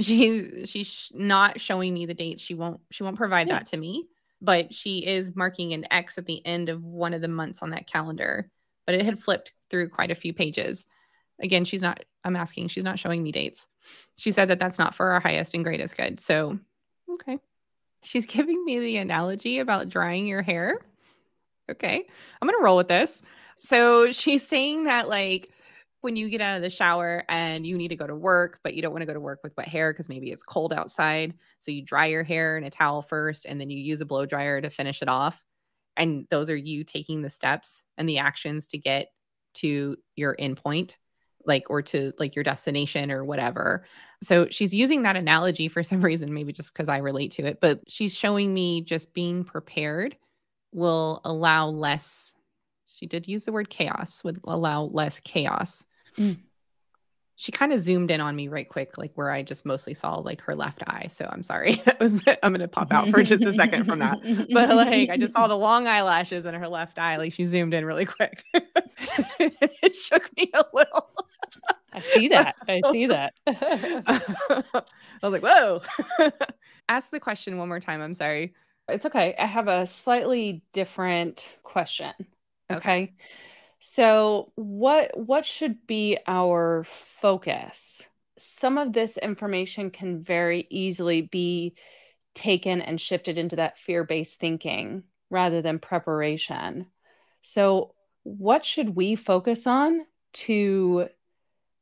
[0.00, 2.42] she's she's not showing me the dates.
[2.42, 3.54] She won't she won't provide yeah.
[3.54, 4.08] that to me
[4.40, 7.70] but she is marking an x at the end of one of the months on
[7.70, 8.50] that calendar.
[8.86, 10.86] But it had flipped through quite a few pages.
[11.40, 13.68] Again she's not i'm asking she's not showing me dates.
[14.16, 16.18] She said that that's not for our highest and greatest good.
[16.18, 16.58] So
[17.12, 17.38] okay
[18.04, 20.78] She's giving me the analogy about drying your hair.
[21.70, 22.06] Okay.
[22.40, 23.22] I'm going to roll with this.
[23.58, 25.48] So she's saying that, like,
[26.02, 28.74] when you get out of the shower and you need to go to work, but
[28.74, 31.32] you don't want to go to work with wet hair because maybe it's cold outside.
[31.60, 34.26] So you dry your hair in a towel first and then you use a blow
[34.26, 35.42] dryer to finish it off.
[35.96, 39.08] And those are you taking the steps and the actions to get
[39.54, 40.98] to your endpoint
[41.46, 43.86] like or to like your destination or whatever.
[44.22, 47.60] So she's using that analogy for some reason, maybe just because I relate to it,
[47.60, 50.16] but she's showing me just being prepared
[50.72, 52.34] will allow less.
[52.86, 55.86] She did use the word chaos, would allow less chaos.
[56.18, 56.38] Mm.
[57.36, 60.16] She kind of zoomed in on me right quick, like where I just mostly saw
[60.16, 61.08] like her left eye.
[61.08, 61.74] So I'm sorry.
[61.84, 64.20] That was I'm gonna pop out for just a second from that.
[64.52, 67.16] But like I just saw the long eyelashes in her left eye.
[67.16, 68.44] Like she zoomed in really quick.
[69.40, 71.10] it shook me a little.
[71.94, 72.56] I see that.
[72.68, 73.34] I see that.
[73.46, 74.82] I
[75.22, 75.82] was like, whoa.
[76.88, 78.02] Ask the question one more time.
[78.02, 78.54] I'm sorry.
[78.88, 79.34] It's okay.
[79.38, 82.12] I have a slightly different question.
[82.70, 82.76] Okay.
[82.76, 83.12] okay.
[83.78, 88.02] So, what what should be our focus?
[88.38, 91.74] Some of this information can very easily be
[92.34, 96.86] taken and shifted into that fear-based thinking rather than preparation.
[97.42, 100.00] So, what should we focus on
[100.32, 101.08] to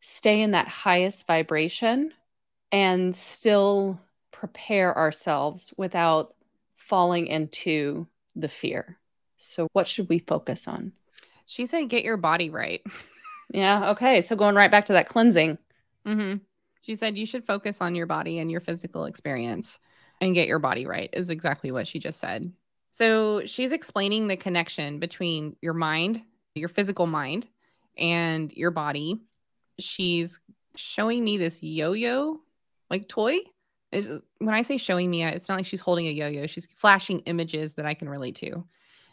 [0.03, 2.13] stay in that highest vibration
[2.71, 3.99] and still
[4.31, 6.35] prepare ourselves without
[6.77, 8.99] falling into the fear.
[9.39, 10.93] So, what should we focus on?
[11.47, 12.83] She said, get your body right.
[13.51, 13.91] yeah.
[13.91, 14.21] Okay.
[14.21, 15.59] So, going right back to that cleansing.
[16.07, 16.39] Mm-hmm.
[16.83, 19.79] She said, you should focus on your body and your physical experience
[20.21, 22.53] and get your body right, is exactly what she just said.
[22.91, 26.23] So, she's explaining the connection between your mind,
[26.55, 27.49] your physical mind,
[27.97, 29.21] and your body.
[29.79, 30.41] She's
[30.77, 32.41] showing me this yo yo
[32.91, 33.39] like toy
[33.93, 36.47] is when I say showing me, it's not like she's holding a yo-yo.
[36.47, 38.65] She's flashing images that I can relate to.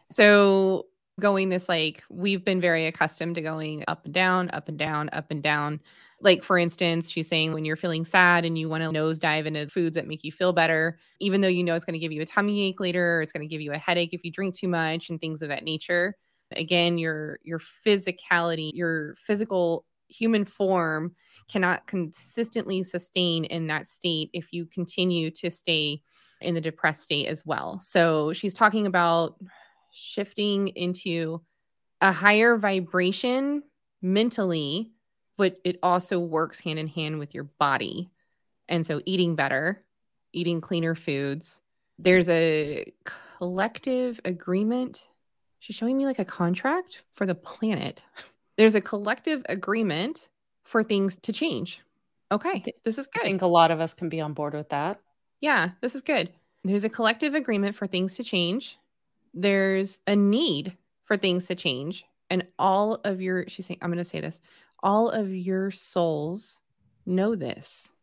[0.10, 0.88] So
[1.20, 5.10] going this like we've been very accustomed to going up and down, up and down,
[5.12, 5.82] up and down.
[6.22, 9.68] Like for instance, she's saying when you're feeling sad and you want to nosedive into
[9.70, 12.22] foods that make you feel better, even though you know it's going to give you
[12.22, 14.68] a tummy ache later, it's going to give you a headache if you drink too
[14.68, 16.16] much and things of that nature.
[16.56, 21.16] Again, your your physicality, your physical human form
[21.50, 26.02] cannot consistently sustain in that state if you continue to stay
[26.42, 27.80] in the depressed state as well.
[27.82, 29.36] So she's talking about
[29.92, 31.42] shifting into
[32.02, 33.64] a higher vibration
[34.02, 34.92] mentally,
[35.38, 38.10] but it also works hand in hand with your body.
[38.70, 39.84] And so eating better,
[40.32, 41.62] eating cleaner foods.
[41.98, 42.94] There's a
[43.38, 45.08] collective agreement.
[45.60, 48.04] She's showing me like a contract for the planet.
[48.60, 50.28] There's a collective agreement
[50.64, 51.80] for things to change.
[52.30, 53.22] Okay, this is good.
[53.22, 55.00] I think a lot of us can be on board with that.
[55.40, 56.30] Yeah, this is good.
[56.66, 58.78] There's a collective agreement for things to change.
[59.34, 62.04] There's a need for things to change.
[62.30, 64.42] And all of your, she's saying, I'm going to say this,
[64.84, 66.60] all of your souls
[67.06, 67.94] know this.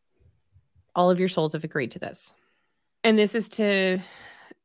[0.95, 2.33] All of your souls have agreed to this.
[3.05, 3.99] And this is to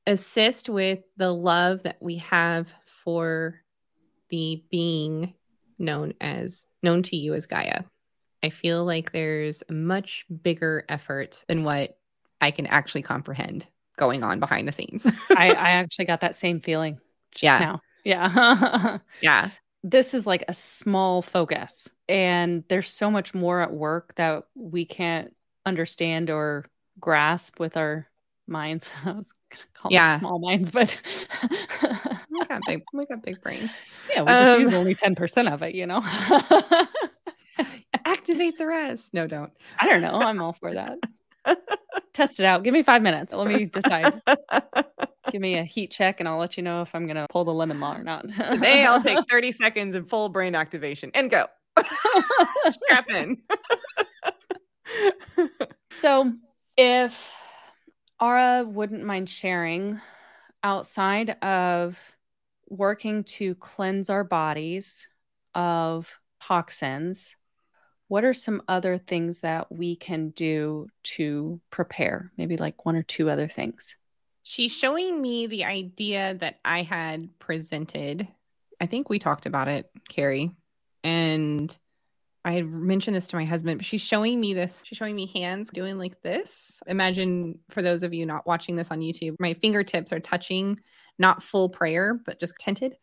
[0.08, 3.56] assist with the love that we have for
[4.30, 5.34] the being
[5.82, 7.84] known as known to you as Gaia.
[8.44, 11.98] I feel like there's a much bigger effort than what
[12.40, 13.68] I can actually comprehend
[13.98, 15.06] going on behind the scenes.
[15.30, 17.00] I, I actually got that same feeling
[17.40, 17.60] yeah.
[17.60, 17.82] Now.
[18.04, 18.98] Yeah.
[19.22, 19.50] yeah.
[19.84, 24.86] This is like a small focus, and there's so much more at work that we
[24.86, 26.66] can't understand or
[27.00, 28.08] grasp with our
[28.48, 28.92] minds.
[29.06, 30.20] I was gonna call yeah.
[30.20, 31.00] small minds, but
[32.30, 33.72] we got big we got big brains.
[34.10, 36.02] Yeah, we just um, use only 10% of it, you know.
[38.06, 39.14] activate the rest.
[39.14, 39.52] No, don't.
[39.80, 40.14] I don't know.
[40.14, 40.98] I'm all for that.
[42.14, 42.64] Test it out.
[42.64, 43.34] Give me five minutes.
[43.34, 44.22] Let me decide.
[45.32, 47.54] Give me a heat check and I'll let you know if I'm gonna pull the
[47.54, 48.26] lemon law or not.
[48.50, 51.48] Today I'll take 30 seconds of full brain activation and go.
[52.72, 53.42] Strap in.
[55.90, 56.34] so
[56.78, 57.32] if
[58.22, 60.02] Ara wouldn't mind sharing
[60.64, 61.98] outside of
[62.70, 65.08] working to cleanse our bodies
[65.54, 66.10] of
[66.42, 67.36] toxins,
[68.08, 72.32] what are some other things that we can do to prepare?
[72.38, 73.96] Maybe like one or two other things.
[74.44, 78.28] She's showing me the idea that I had presented.
[78.80, 80.52] I think we talked about it, Carrie.
[81.04, 81.78] And
[82.44, 84.82] I had mentioned this to my husband, but she's showing me this.
[84.86, 86.82] She's showing me hands doing like this.
[86.88, 90.80] Imagine for those of you not watching this on YouTube, my fingertips are touching,
[91.20, 92.98] not full prayer, but just tented.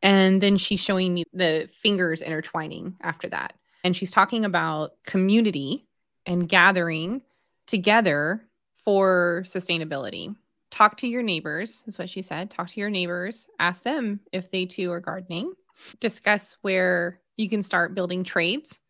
[0.00, 3.54] And then she's showing me the fingers intertwining after that.
[3.84, 5.86] And she's talking about community
[6.24, 7.20] and gathering
[7.66, 8.48] together
[8.84, 10.34] for sustainability.
[10.70, 12.50] Talk to your neighbors, is what she said.
[12.50, 15.52] Talk to your neighbors, ask them if they too are gardening.
[16.00, 18.80] Discuss where you can start building trades.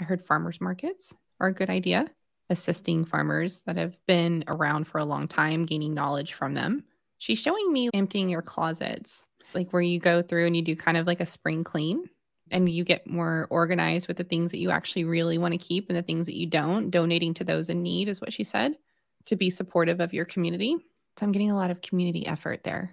[0.00, 2.06] I heard farmers markets are a good idea,
[2.48, 6.82] assisting farmers that have been around for a long time, gaining knowledge from them.
[7.18, 10.96] She's showing me emptying your closets, like where you go through and you do kind
[10.96, 12.08] of like a spring clean
[12.50, 15.88] and you get more organized with the things that you actually really want to keep
[15.88, 16.90] and the things that you don't.
[16.90, 18.76] Donating to those in need is what she said
[19.26, 20.76] to be supportive of your community.
[21.18, 22.92] So I'm getting a lot of community effort there.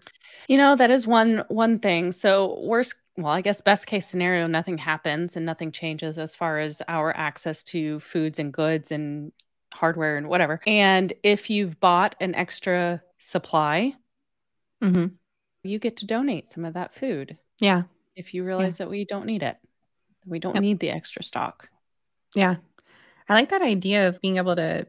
[0.49, 2.11] You know, that is one one thing.
[2.11, 6.59] So worst well, I guess best case scenario, nothing happens and nothing changes as far
[6.59, 9.31] as our access to foods and goods and
[9.73, 10.61] hardware and whatever.
[10.67, 13.93] And if you've bought an extra supply,
[14.83, 15.07] mm-hmm.
[15.63, 17.37] you get to donate some of that food.
[17.59, 17.83] Yeah.
[18.15, 18.85] If you realize yeah.
[18.85, 19.57] that we don't need it,
[20.25, 20.61] we don't yep.
[20.61, 21.69] need the extra stock.
[22.35, 22.57] Yeah.
[23.27, 24.85] I like that idea of being able to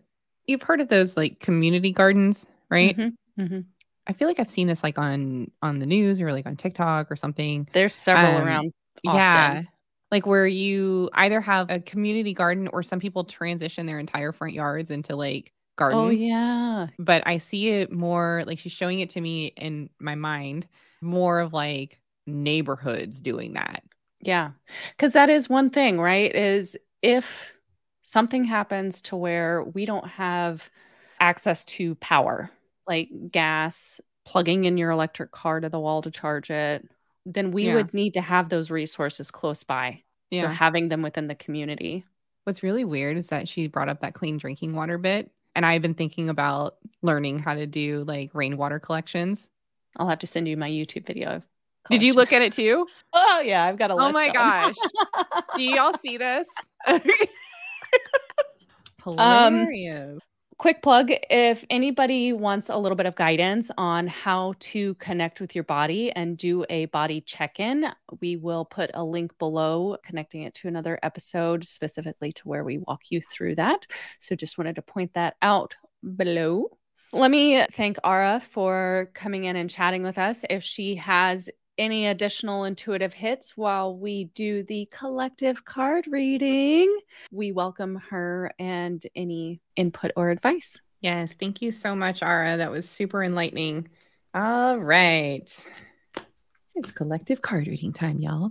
[0.47, 2.97] you've heard of those like community gardens, right?
[2.97, 3.43] Mm-hmm.
[3.43, 3.61] Mm-hmm.
[4.09, 7.11] I feel like I've seen this like on on the news or like on TikTok
[7.11, 7.69] or something.
[7.73, 8.73] There's several um, around.
[9.07, 9.21] Austin.
[9.21, 9.63] Yeah.
[10.11, 14.55] Like where you either have a community garden or some people transition their entire front
[14.55, 16.01] yards into like gardens.
[16.01, 16.87] Oh yeah.
[16.99, 20.67] But I see it more like she's showing it to me in my mind,
[21.03, 23.83] more of like neighborhoods doing that.
[24.23, 24.53] Yeah.
[24.99, 26.35] Cuz that is one thing, right?
[26.35, 27.53] Is if
[28.03, 30.71] something happens to where we don't have
[31.21, 32.51] access to power,
[32.89, 36.89] like gas, plugging in your electric car to the wall to charge it,
[37.27, 37.75] then we Yeah.
[37.75, 40.03] would need to have those resources close by.
[40.31, 40.43] Yeah.
[40.43, 42.05] So having them within the community.
[42.45, 45.31] What's really weird is that she brought up that clean drinking water bit.
[45.55, 49.49] And I've been thinking about learning how to do like rainwater collections.
[49.97, 51.37] I'll have to send you my YouTube video.
[51.37, 51.43] of
[51.91, 52.87] Did you look at it too?
[53.13, 54.09] Oh yeah, I've got a list.
[54.09, 54.75] Oh my gosh.
[55.57, 56.47] Do y'all see this?
[59.07, 60.19] Um, Hilarious.
[60.59, 65.55] Quick plug if anybody wants a little bit of guidance on how to connect with
[65.55, 67.87] your body and do a body check-in
[68.21, 72.79] we will put a link below connecting it to another episode specifically to where we
[72.79, 73.87] walk you through that
[74.19, 75.77] so just wanted to point that out
[76.17, 76.67] below
[77.13, 80.45] let me thank Ara for coming in and chatting with us.
[80.51, 86.99] If she has any additional intuitive hits while we do the collective card reading,
[87.31, 90.81] we welcome her and any input or advice.
[91.01, 92.57] Yes, thank you so much, Ara.
[92.57, 93.89] That was super enlightening.
[94.35, 95.49] All right.
[96.75, 98.51] It's collective card reading time, y'all.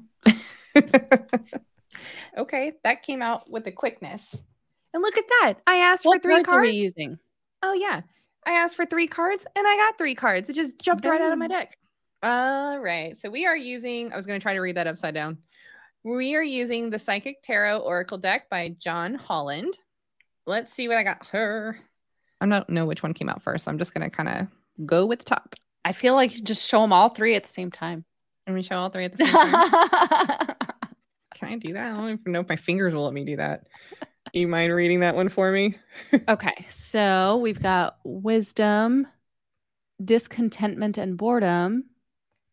[2.37, 4.41] okay, that came out with a quickness.
[4.93, 5.55] And look at that.
[5.67, 7.19] I asked What for three cards are we using?
[7.61, 8.01] Oh, yeah.
[8.45, 10.49] I asked for three cards and I got three cards.
[10.49, 11.77] It just jumped right out of my deck.
[12.23, 13.15] All right.
[13.15, 15.37] So we are using, I was going to try to read that upside down.
[16.03, 19.77] We are using the Psychic Tarot Oracle deck by John Holland.
[20.45, 21.79] Let's see what I got her.
[22.41, 23.65] I don't know which one came out first.
[23.65, 25.55] So I'm just going to kind of go with the top.
[25.85, 28.05] I feel like just show them all three at the same time.
[28.47, 30.55] Let me show all three at the same time.
[31.35, 31.93] Can I do that?
[31.93, 33.67] I don't even know if my fingers will let me do that.
[34.33, 35.77] You mind reading that one for me?
[36.27, 39.07] okay, so we've got wisdom,
[40.03, 41.85] discontentment and boredom,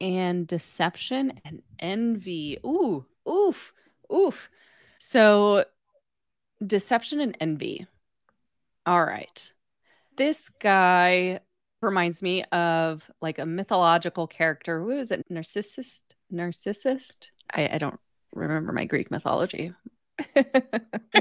[0.00, 2.59] and deception and envy.
[2.64, 3.72] Ooh, oof,
[4.12, 4.50] oof.
[4.98, 5.64] So,
[6.64, 7.87] deception and envy.
[8.87, 9.52] All right.
[10.16, 11.40] This guy
[11.80, 14.80] reminds me of like a mythological character.
[14.80, 15.24] Who is it?
[15.28, 16.02] Narcissus?
[16.30, 17.18] Narcissus?
[17.52, 17.98] I, I don't
[18.33, 19.72] remember my Greek mythology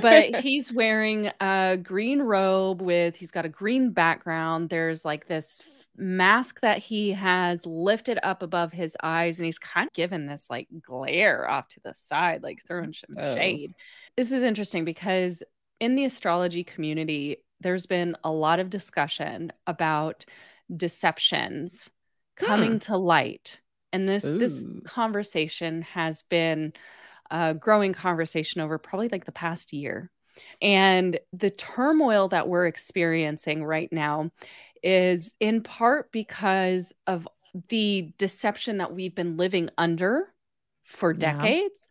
[0.02, 5.62] but he's wearing a green robe with he's got a green background there's like this
[5.96, 10.48] mask that he has lifted up above his eyes and he's kind of given this
[10.50, 13.36] like glare off to the side like throwing some Oh.
[13.36, 13.74] shade
[14.18, 15.44] this is interesting because
[15.80, 20.26] in the astrology community there's been a lot of discussion about
[20.76, 21.90] deceptions
[22.36, 22.78] coming hmm.
[22.80, 26.74] to light and this this conversation has been
[27.30, 30.10] a growing conversation over probably like the past year.
[30.62, 34.32] And the turmoil that we're experiencing right now
[34.82, 37.28] is in part because of
[37.70, 40.34] the deception that we've been living under
[40.84, 41.32] for Yeah.
[41.34, 41.88] decades.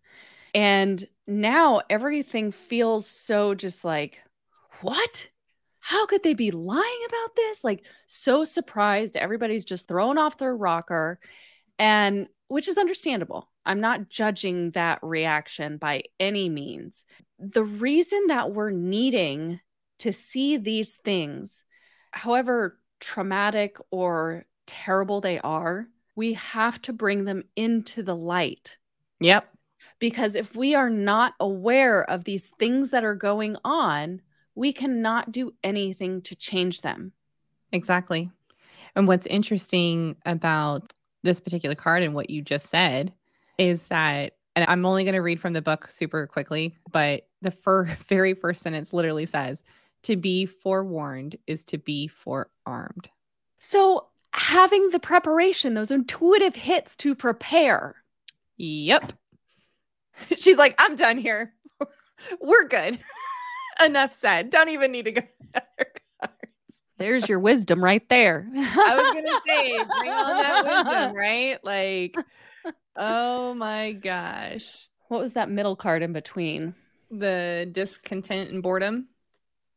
[0.54, 4.18] And now everything feels so just like,
[4.80, 5.28] what?
[5.80, 7.64] How could they be lying about this?
[7.64, 9.16] Like, so surprised.
[9.16, 11.18] Everybody's just thrown off their rocker.
[11.78, 13.48] And which is understandable.
[13.64, 17.06] I'm not judging that reaction by any means.
[17.38, 19.58] The reason that we're needing
[20.00, 21.62] to see these things,
[22.10, 28.76] however traumatic or terrible they are, we have to bring them into the light.
[29.20, 29.48] Yep.
[29.98, 34.20] Because if we are not aware of these things that are going on,
[34.54, 37.12] we cannot do anything to change them.
[37.72, 38.30] Exactly.
[38.94, 43.12] And what's interesting about this particular card and what you just said
[43.58, 47.50] is that, and I'm only going to read from the book super quickly, but the
[47.50, 49.62] fir- very first sentence literally says,
[50.02, 53.08] to be forewarned is to be forearmed.
[53.60, 57.96] So, having the preparation, those intuitive hits to prepare.
[58.56, 59.12] Yep.
[60.36, 61.54] She's like, I'm done here.
[62.40, 62.98] We're good.
[63.84, 64.50] Enough said.
[64.50, 65.22] Don't even need to go.
[67.02, 68.48] There's your wisdom right there.
[68.54, 71.58] I was gonna say, bring on that wisdom, right?
[71.62, 72.16] Like,
[72.96, 76.74] oh my gosh, what was that middle card in between?
[77.12, 79.08] the discontent and boredom.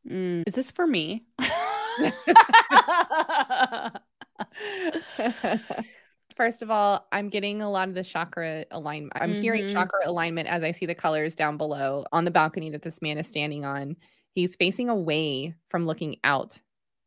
[0.09, 1.25] Mm, is this for me?
[6.35, 9.13] First of all, I'm getting a lot of the chakra alignment.
[9.15, 9.41] I'm mm-hmm.
[9.41, 13.01] hearing chakra alignment as I see the colors down below on the balcony that this
[13.01, 13.95] man is standing on.
[14.33, 16.57] He's facing away from looking out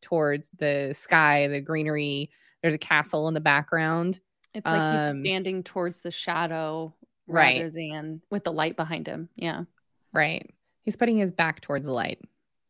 [0.01, 2.29] towards the sky, the greenery.
[2.61, 4.19] There's a castle in the background.
[4.53, 6.93] It's like um, he's standing towards the shadow
[7.27, 7.59] right.
[7.59, 9.29] rather than with the light behind him.
[9.35, 9.63] Yeah.
[10.11, 10.49] Right.
[10.81, 12.19] He's putting his back towards the light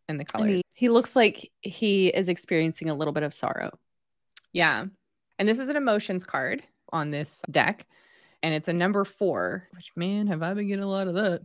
[0.08, 0.50] and the colors.
[0.50, 3.72] And he looks like he is experiencing a little bit of sorrow.
[4.52, 4.86] Yeah.
[5.38, 7.88] And this is an emotions card on this deck.
[8.44, 11.42] And it's a number four, which, man, have I been getting a lot of that.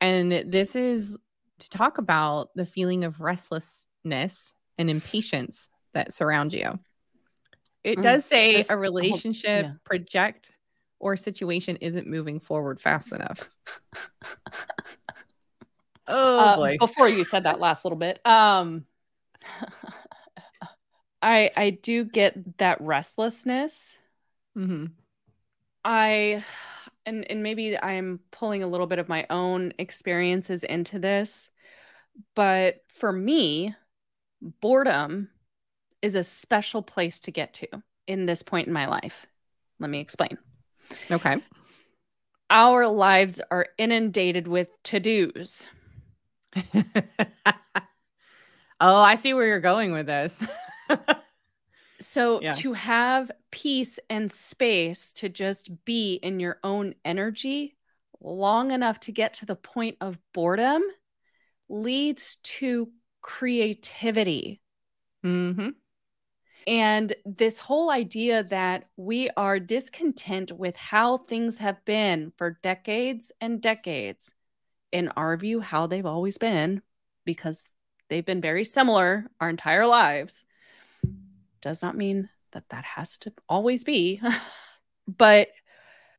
[0.00, 1.18] And this is
[1.58, 6.78] to talk about the feeling of restlessness and impatience that surround you.
[7.84, 9.72] It mm, does say a relationship, yeah.
[9.84, 10.52] project,
[10.98, 13.50] or situation isn't moving forward fast enough.
[16.08, 16.76] oh uh, boy.
[16.78, 18.84] Before you said that last little bit, um
[21.22, 23.98] I I do get that restlessness.
[24.56, 24.86] Mm-hmm.
[25.84, 26.44] I
[27.06, 31.50] and and maybe I'm pulling a little bit of my own experiences into this,
[32.34, 33.74] but for me,
[34.40, 35.28] boredom
[36.02, 37.68] is a special place to get to
[38.06, 39.26] in this point in my life.
[39.78, 40.38] Let me explain.
[41.10, 41.36] Okay.
[42.50, 45.66] Our lives are inundated with to dos.
[46.74, 46.82] oh,
[48.80, 50.42] I see where you're going with this.
[52.00, 52.52] so, yeah.
[52.54, 57.76] to have peace and space to just be in your own energy
[58.20, 60.82] long enough to get to the point of boredom
[61.68, 62.88] leads to
[63.20, 64.60] creativity.
[65.24, 65.70] Mm-hmm.
[66.66, 73.32] And this whole idea that we are discontent with how things have been for decades
[73.40, 74.30] and decades,
[74.92, 76.82] in our view, how they've always been,
[77.24, 77.66] because
[78.08, 80.44] they've been very similar our entire lives,
[81.62, 84.20] does not mean that that has to always be.
[85.08, 85.48] but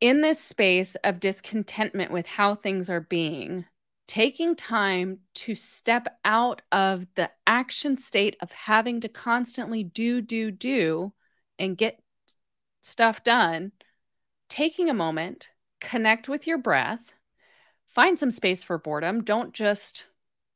[0.02, 3.66] in this space of discontentment with how things are being,
[4.10, 10.50] taking time to step out of the action state of having to constantly do, do,
[10.50, 11.14] do,
[11.60, 12.02] and get
[12.82, 13.72] stuff done,
[14.50, 15.50] taking a moment,
[15.80, 17.14] connect with your breath,
[17.86, 19.24] find some space for boredom.
[19.24, 20.08] Don't just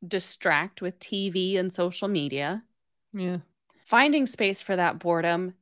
[0.06, 2.64] distract with TV and social media.
[3.14, 3.38] Yeah.
[3.86, 5.54] Finding space for that boredom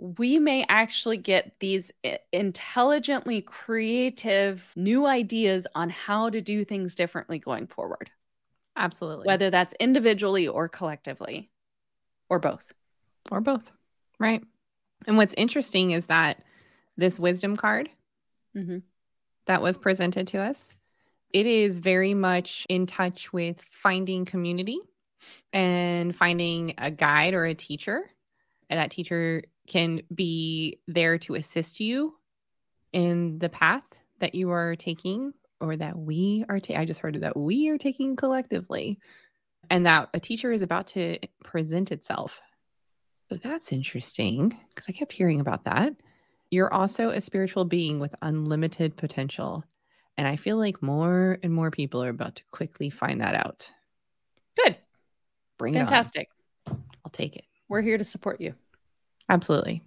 [0.00, 1.92] we may actually get these
[2.32, 8.10] intelligently creative new ideas on how to do things differently going forward.
[8.76, 9.26] Absolutely.
[9.26, 11.50] Whether that's individually or collectively
[12.30, 12.72] or both.
[13.30, 13.70] Or both.
[14.18, 14.42] Right.
[15.06, 16.42] And what's interesting is that
[16.96, 17.90] this wisdom card
[18.56, 18.78] mm-hmm.
[19.44, 20.72] that was presented to us,
[21.34, 24.78] it is very much in touch with finding community
[25.52, 28.10] and finding a guide or a teacher.
[28.70, 32.14] And that teacher can be there to assist you
[32.92, 33.84] in the path
[34.18, 36.80] that you are taking or that we are taking.
[36.80, 38.98] I just heard that we are taking collectively
[39.68, 42.40] and that a teacher is about to present itself.
[43.28, 45.94] So that's interesting because I kept hearing about that.
[46.50, 49.64] You're also a spiritual being with unlimited potential.
[50.18, 53.70] And I feel like more and more people are about to quickly find that out.
[54.56, 54.76] Good.
[55.58, 56.22] Bring Fantastic.
[56.22, 56.28] it
[56.66, 56.94] Fantastic.
[57.04, 57.44] I'll take it.
[57.68, 58.54] We're here to support you.
[59.30, 59.82] Absolutely.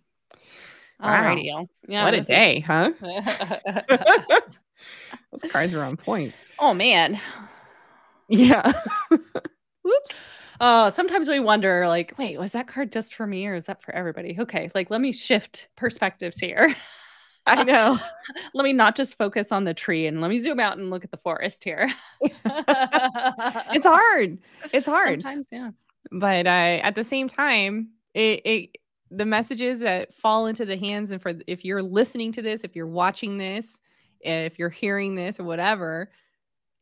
[1.01, 1.67] Alrighty, wow.
[1.85, 2.63] Yeah, what a day, is...
[2.63, 2.91] huh?
[5.31, 6.33] Those cards are on point.
[6.59, 7.19] Oh man.
[8.29, 8.71] Yeah.
[9.09, 10.11] Whoops.
[10.61, 13.83] Oh, sometimes we wonder, like, wait, was that card just for me or is that
[13.83, 14.37] for everybody?
[14.39, 16.73] Okay, like let me shift perspectives here.
[17.45, 17.99] I know.
[18.53, 21.03] let me not just focus on the tree and let me zoom out and look
[21.03, 21.91] at the forest here.
[22.21, 24.37] it's hard.
[24.71, 25.21] It's hard.
[25.21, 25.71] Sometimes, yeah.
[26.13, 28.77] But uh, at the same time, it, it
[29.15, 32.75] the messages that fall into the hands and for if you're listening to this if
[32.75, 33.79] you're watching this
[34.21, 36.09] if you're hearing this or whatever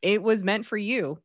[0.02, 1.20] it was meant for you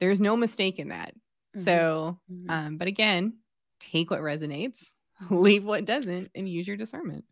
[0.00, 1.14] there's no mistake in that
[1.56, 1.60] mm-hmm.
[1.60, 2.50] so mm-hmm.
[2.50, 3.34] um but again
[3.80, 4.92] take what resonates
[5.30, 7.24] leave what doesn't and use your discernment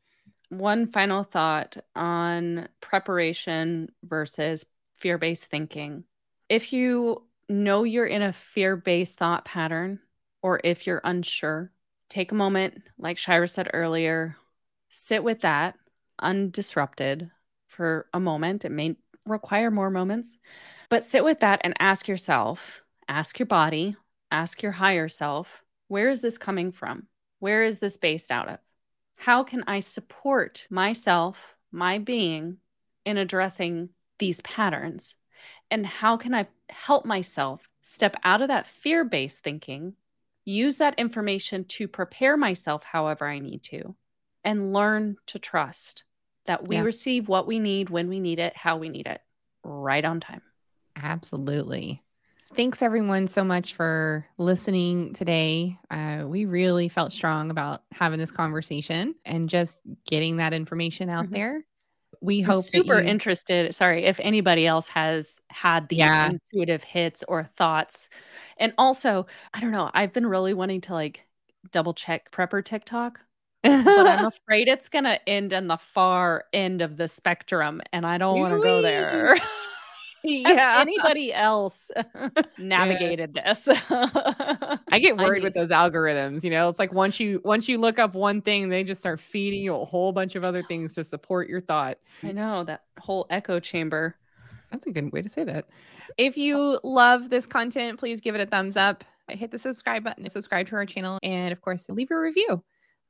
[0.49, 4.64] one final thought on preparation versus
[4.95, 6.05] fear-based thinking
[6.49, 9.99] if you know you're in a fear-based thought pattern
[10.43, 11.73] or if you're unsure
[12.09, 14.36] take a moment, like Shira said earlier,
[14.88, 15.76] sit with that
[16.20, 17.30] undisrupted
[17.68, 18.64] for a moment.
[18.64, 18.96] It may
[19.26, 20.36] require more moments,
[20.88, 23.96] but sit with that and ask yourself, ask your body,
[24.30, 27.07] ask your higher self, where is this coming from?
[27.38, 28.59] Where is this based out of?
[29.16, 32.59] How can I support myself, my being,
[33.04, 35.14] in addressing these patterns?
[35.70, 39.94] And how can I help myself step out of that fear based thinking
[40.47, 43.97] use that information to prepare myself however I need to,
[44.44, 46.05] and learn to trust
[46.47, 46.82] that we Yeah.
[46.82, 49.20] receive what we need when we need it, how we need it,
[49.64, 50.42] right on time.
[50.97, 52.03] Absolutely.
[52.55, 55.78] Thanks everyone so much for listening today.
[55.90, 61.26] Uh, we really felt strong about having this conversation and just getting that information out
[61.26, 61.32] Mhm.
[61.32, 61.66] there.
[62.22, 63.74] We hope super you- interested.
[63.74, 66.30] Sorry, if anybody else has had these Yeah.
[66.52, 68.09] intuitive hits or thoughts.
[68.59, 71.26] And also, I don't know, I've been really wanting to like
[71.72, 73.20] double check prepper TikTok,
[73.62, 73.72] but
[74.07, 78.18] I'm afraid it's going to end in the far end of the spectrum and I
[78.18, 79.36] don't want to go there.
[80.27, 80.77] Has yeah.
[80.81, 81.91] anybody else
[82.59, 83.68] navigated this?
[83.91, 86.68] I get I worried mean- with those algorithms, you know.
[86.68, 89.74] It's like once you once you look up one thing, they just start feeding you
[89.74, 91.99] a whole bunch of other things to support your thought.
[92.22, 94.16] I know that whole echo chamber.
[94.70, 95.66] That's a good way to say that.
[96.18, 99.05] If you love this content, please give it a thumbs up.
[99.29, 102.62] Hit the subscribe button, subscribe to our channel, and of course, leave a review.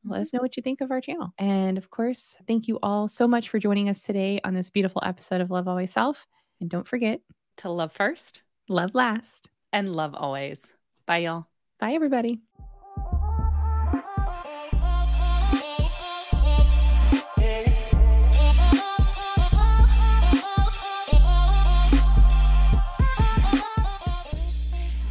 [0.04, 0.36] Let us mm-hmm.
[0.36, 1.32] know what you think of our channel.
[1.38, 5.02] And of course, thank you all so much for joining us today on this beautiful
[5.04, 6.26] episode of Love Always Self.
[6.60, 7.20] And don't forget,
[7.58, 9.48] To love first love last.
[9.72, 10.72] and love always.
[11.06, 11.46] Bye, y'all.
[11.78, 12.40] Bye, everybody.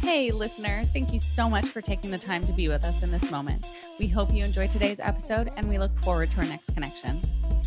[0.02, 3.10] Hey, listener, thank you so much for taking the time to be with us in
[3.10, 3.66] this moment.
[3.98, 7.20] We hope you enjoyed today's episode and we look forward to our next connection.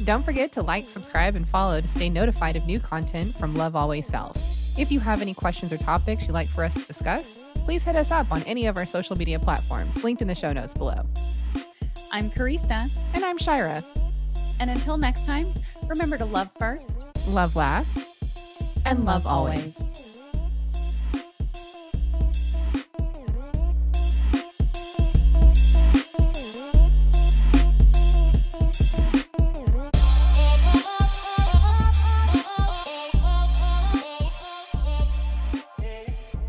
[0.06, 3.76] Don't forget to like, subscribe, and follow to stay notified of new content from Love
[3.76, 4.36] Always Self.
[4.78, 7.96] If you have any questions or topics you'd like for us to discuss, please hit
[7.98, 11.02] us up on any of our social media platforms linked in the show notes below.
[12.12, 13.84] I'm Karista, And I'm Shira.
[14.60, 15.54] and until next time,
[15.88, 18.00] remember to love first Love last.
[18.86, 19.84] and love always.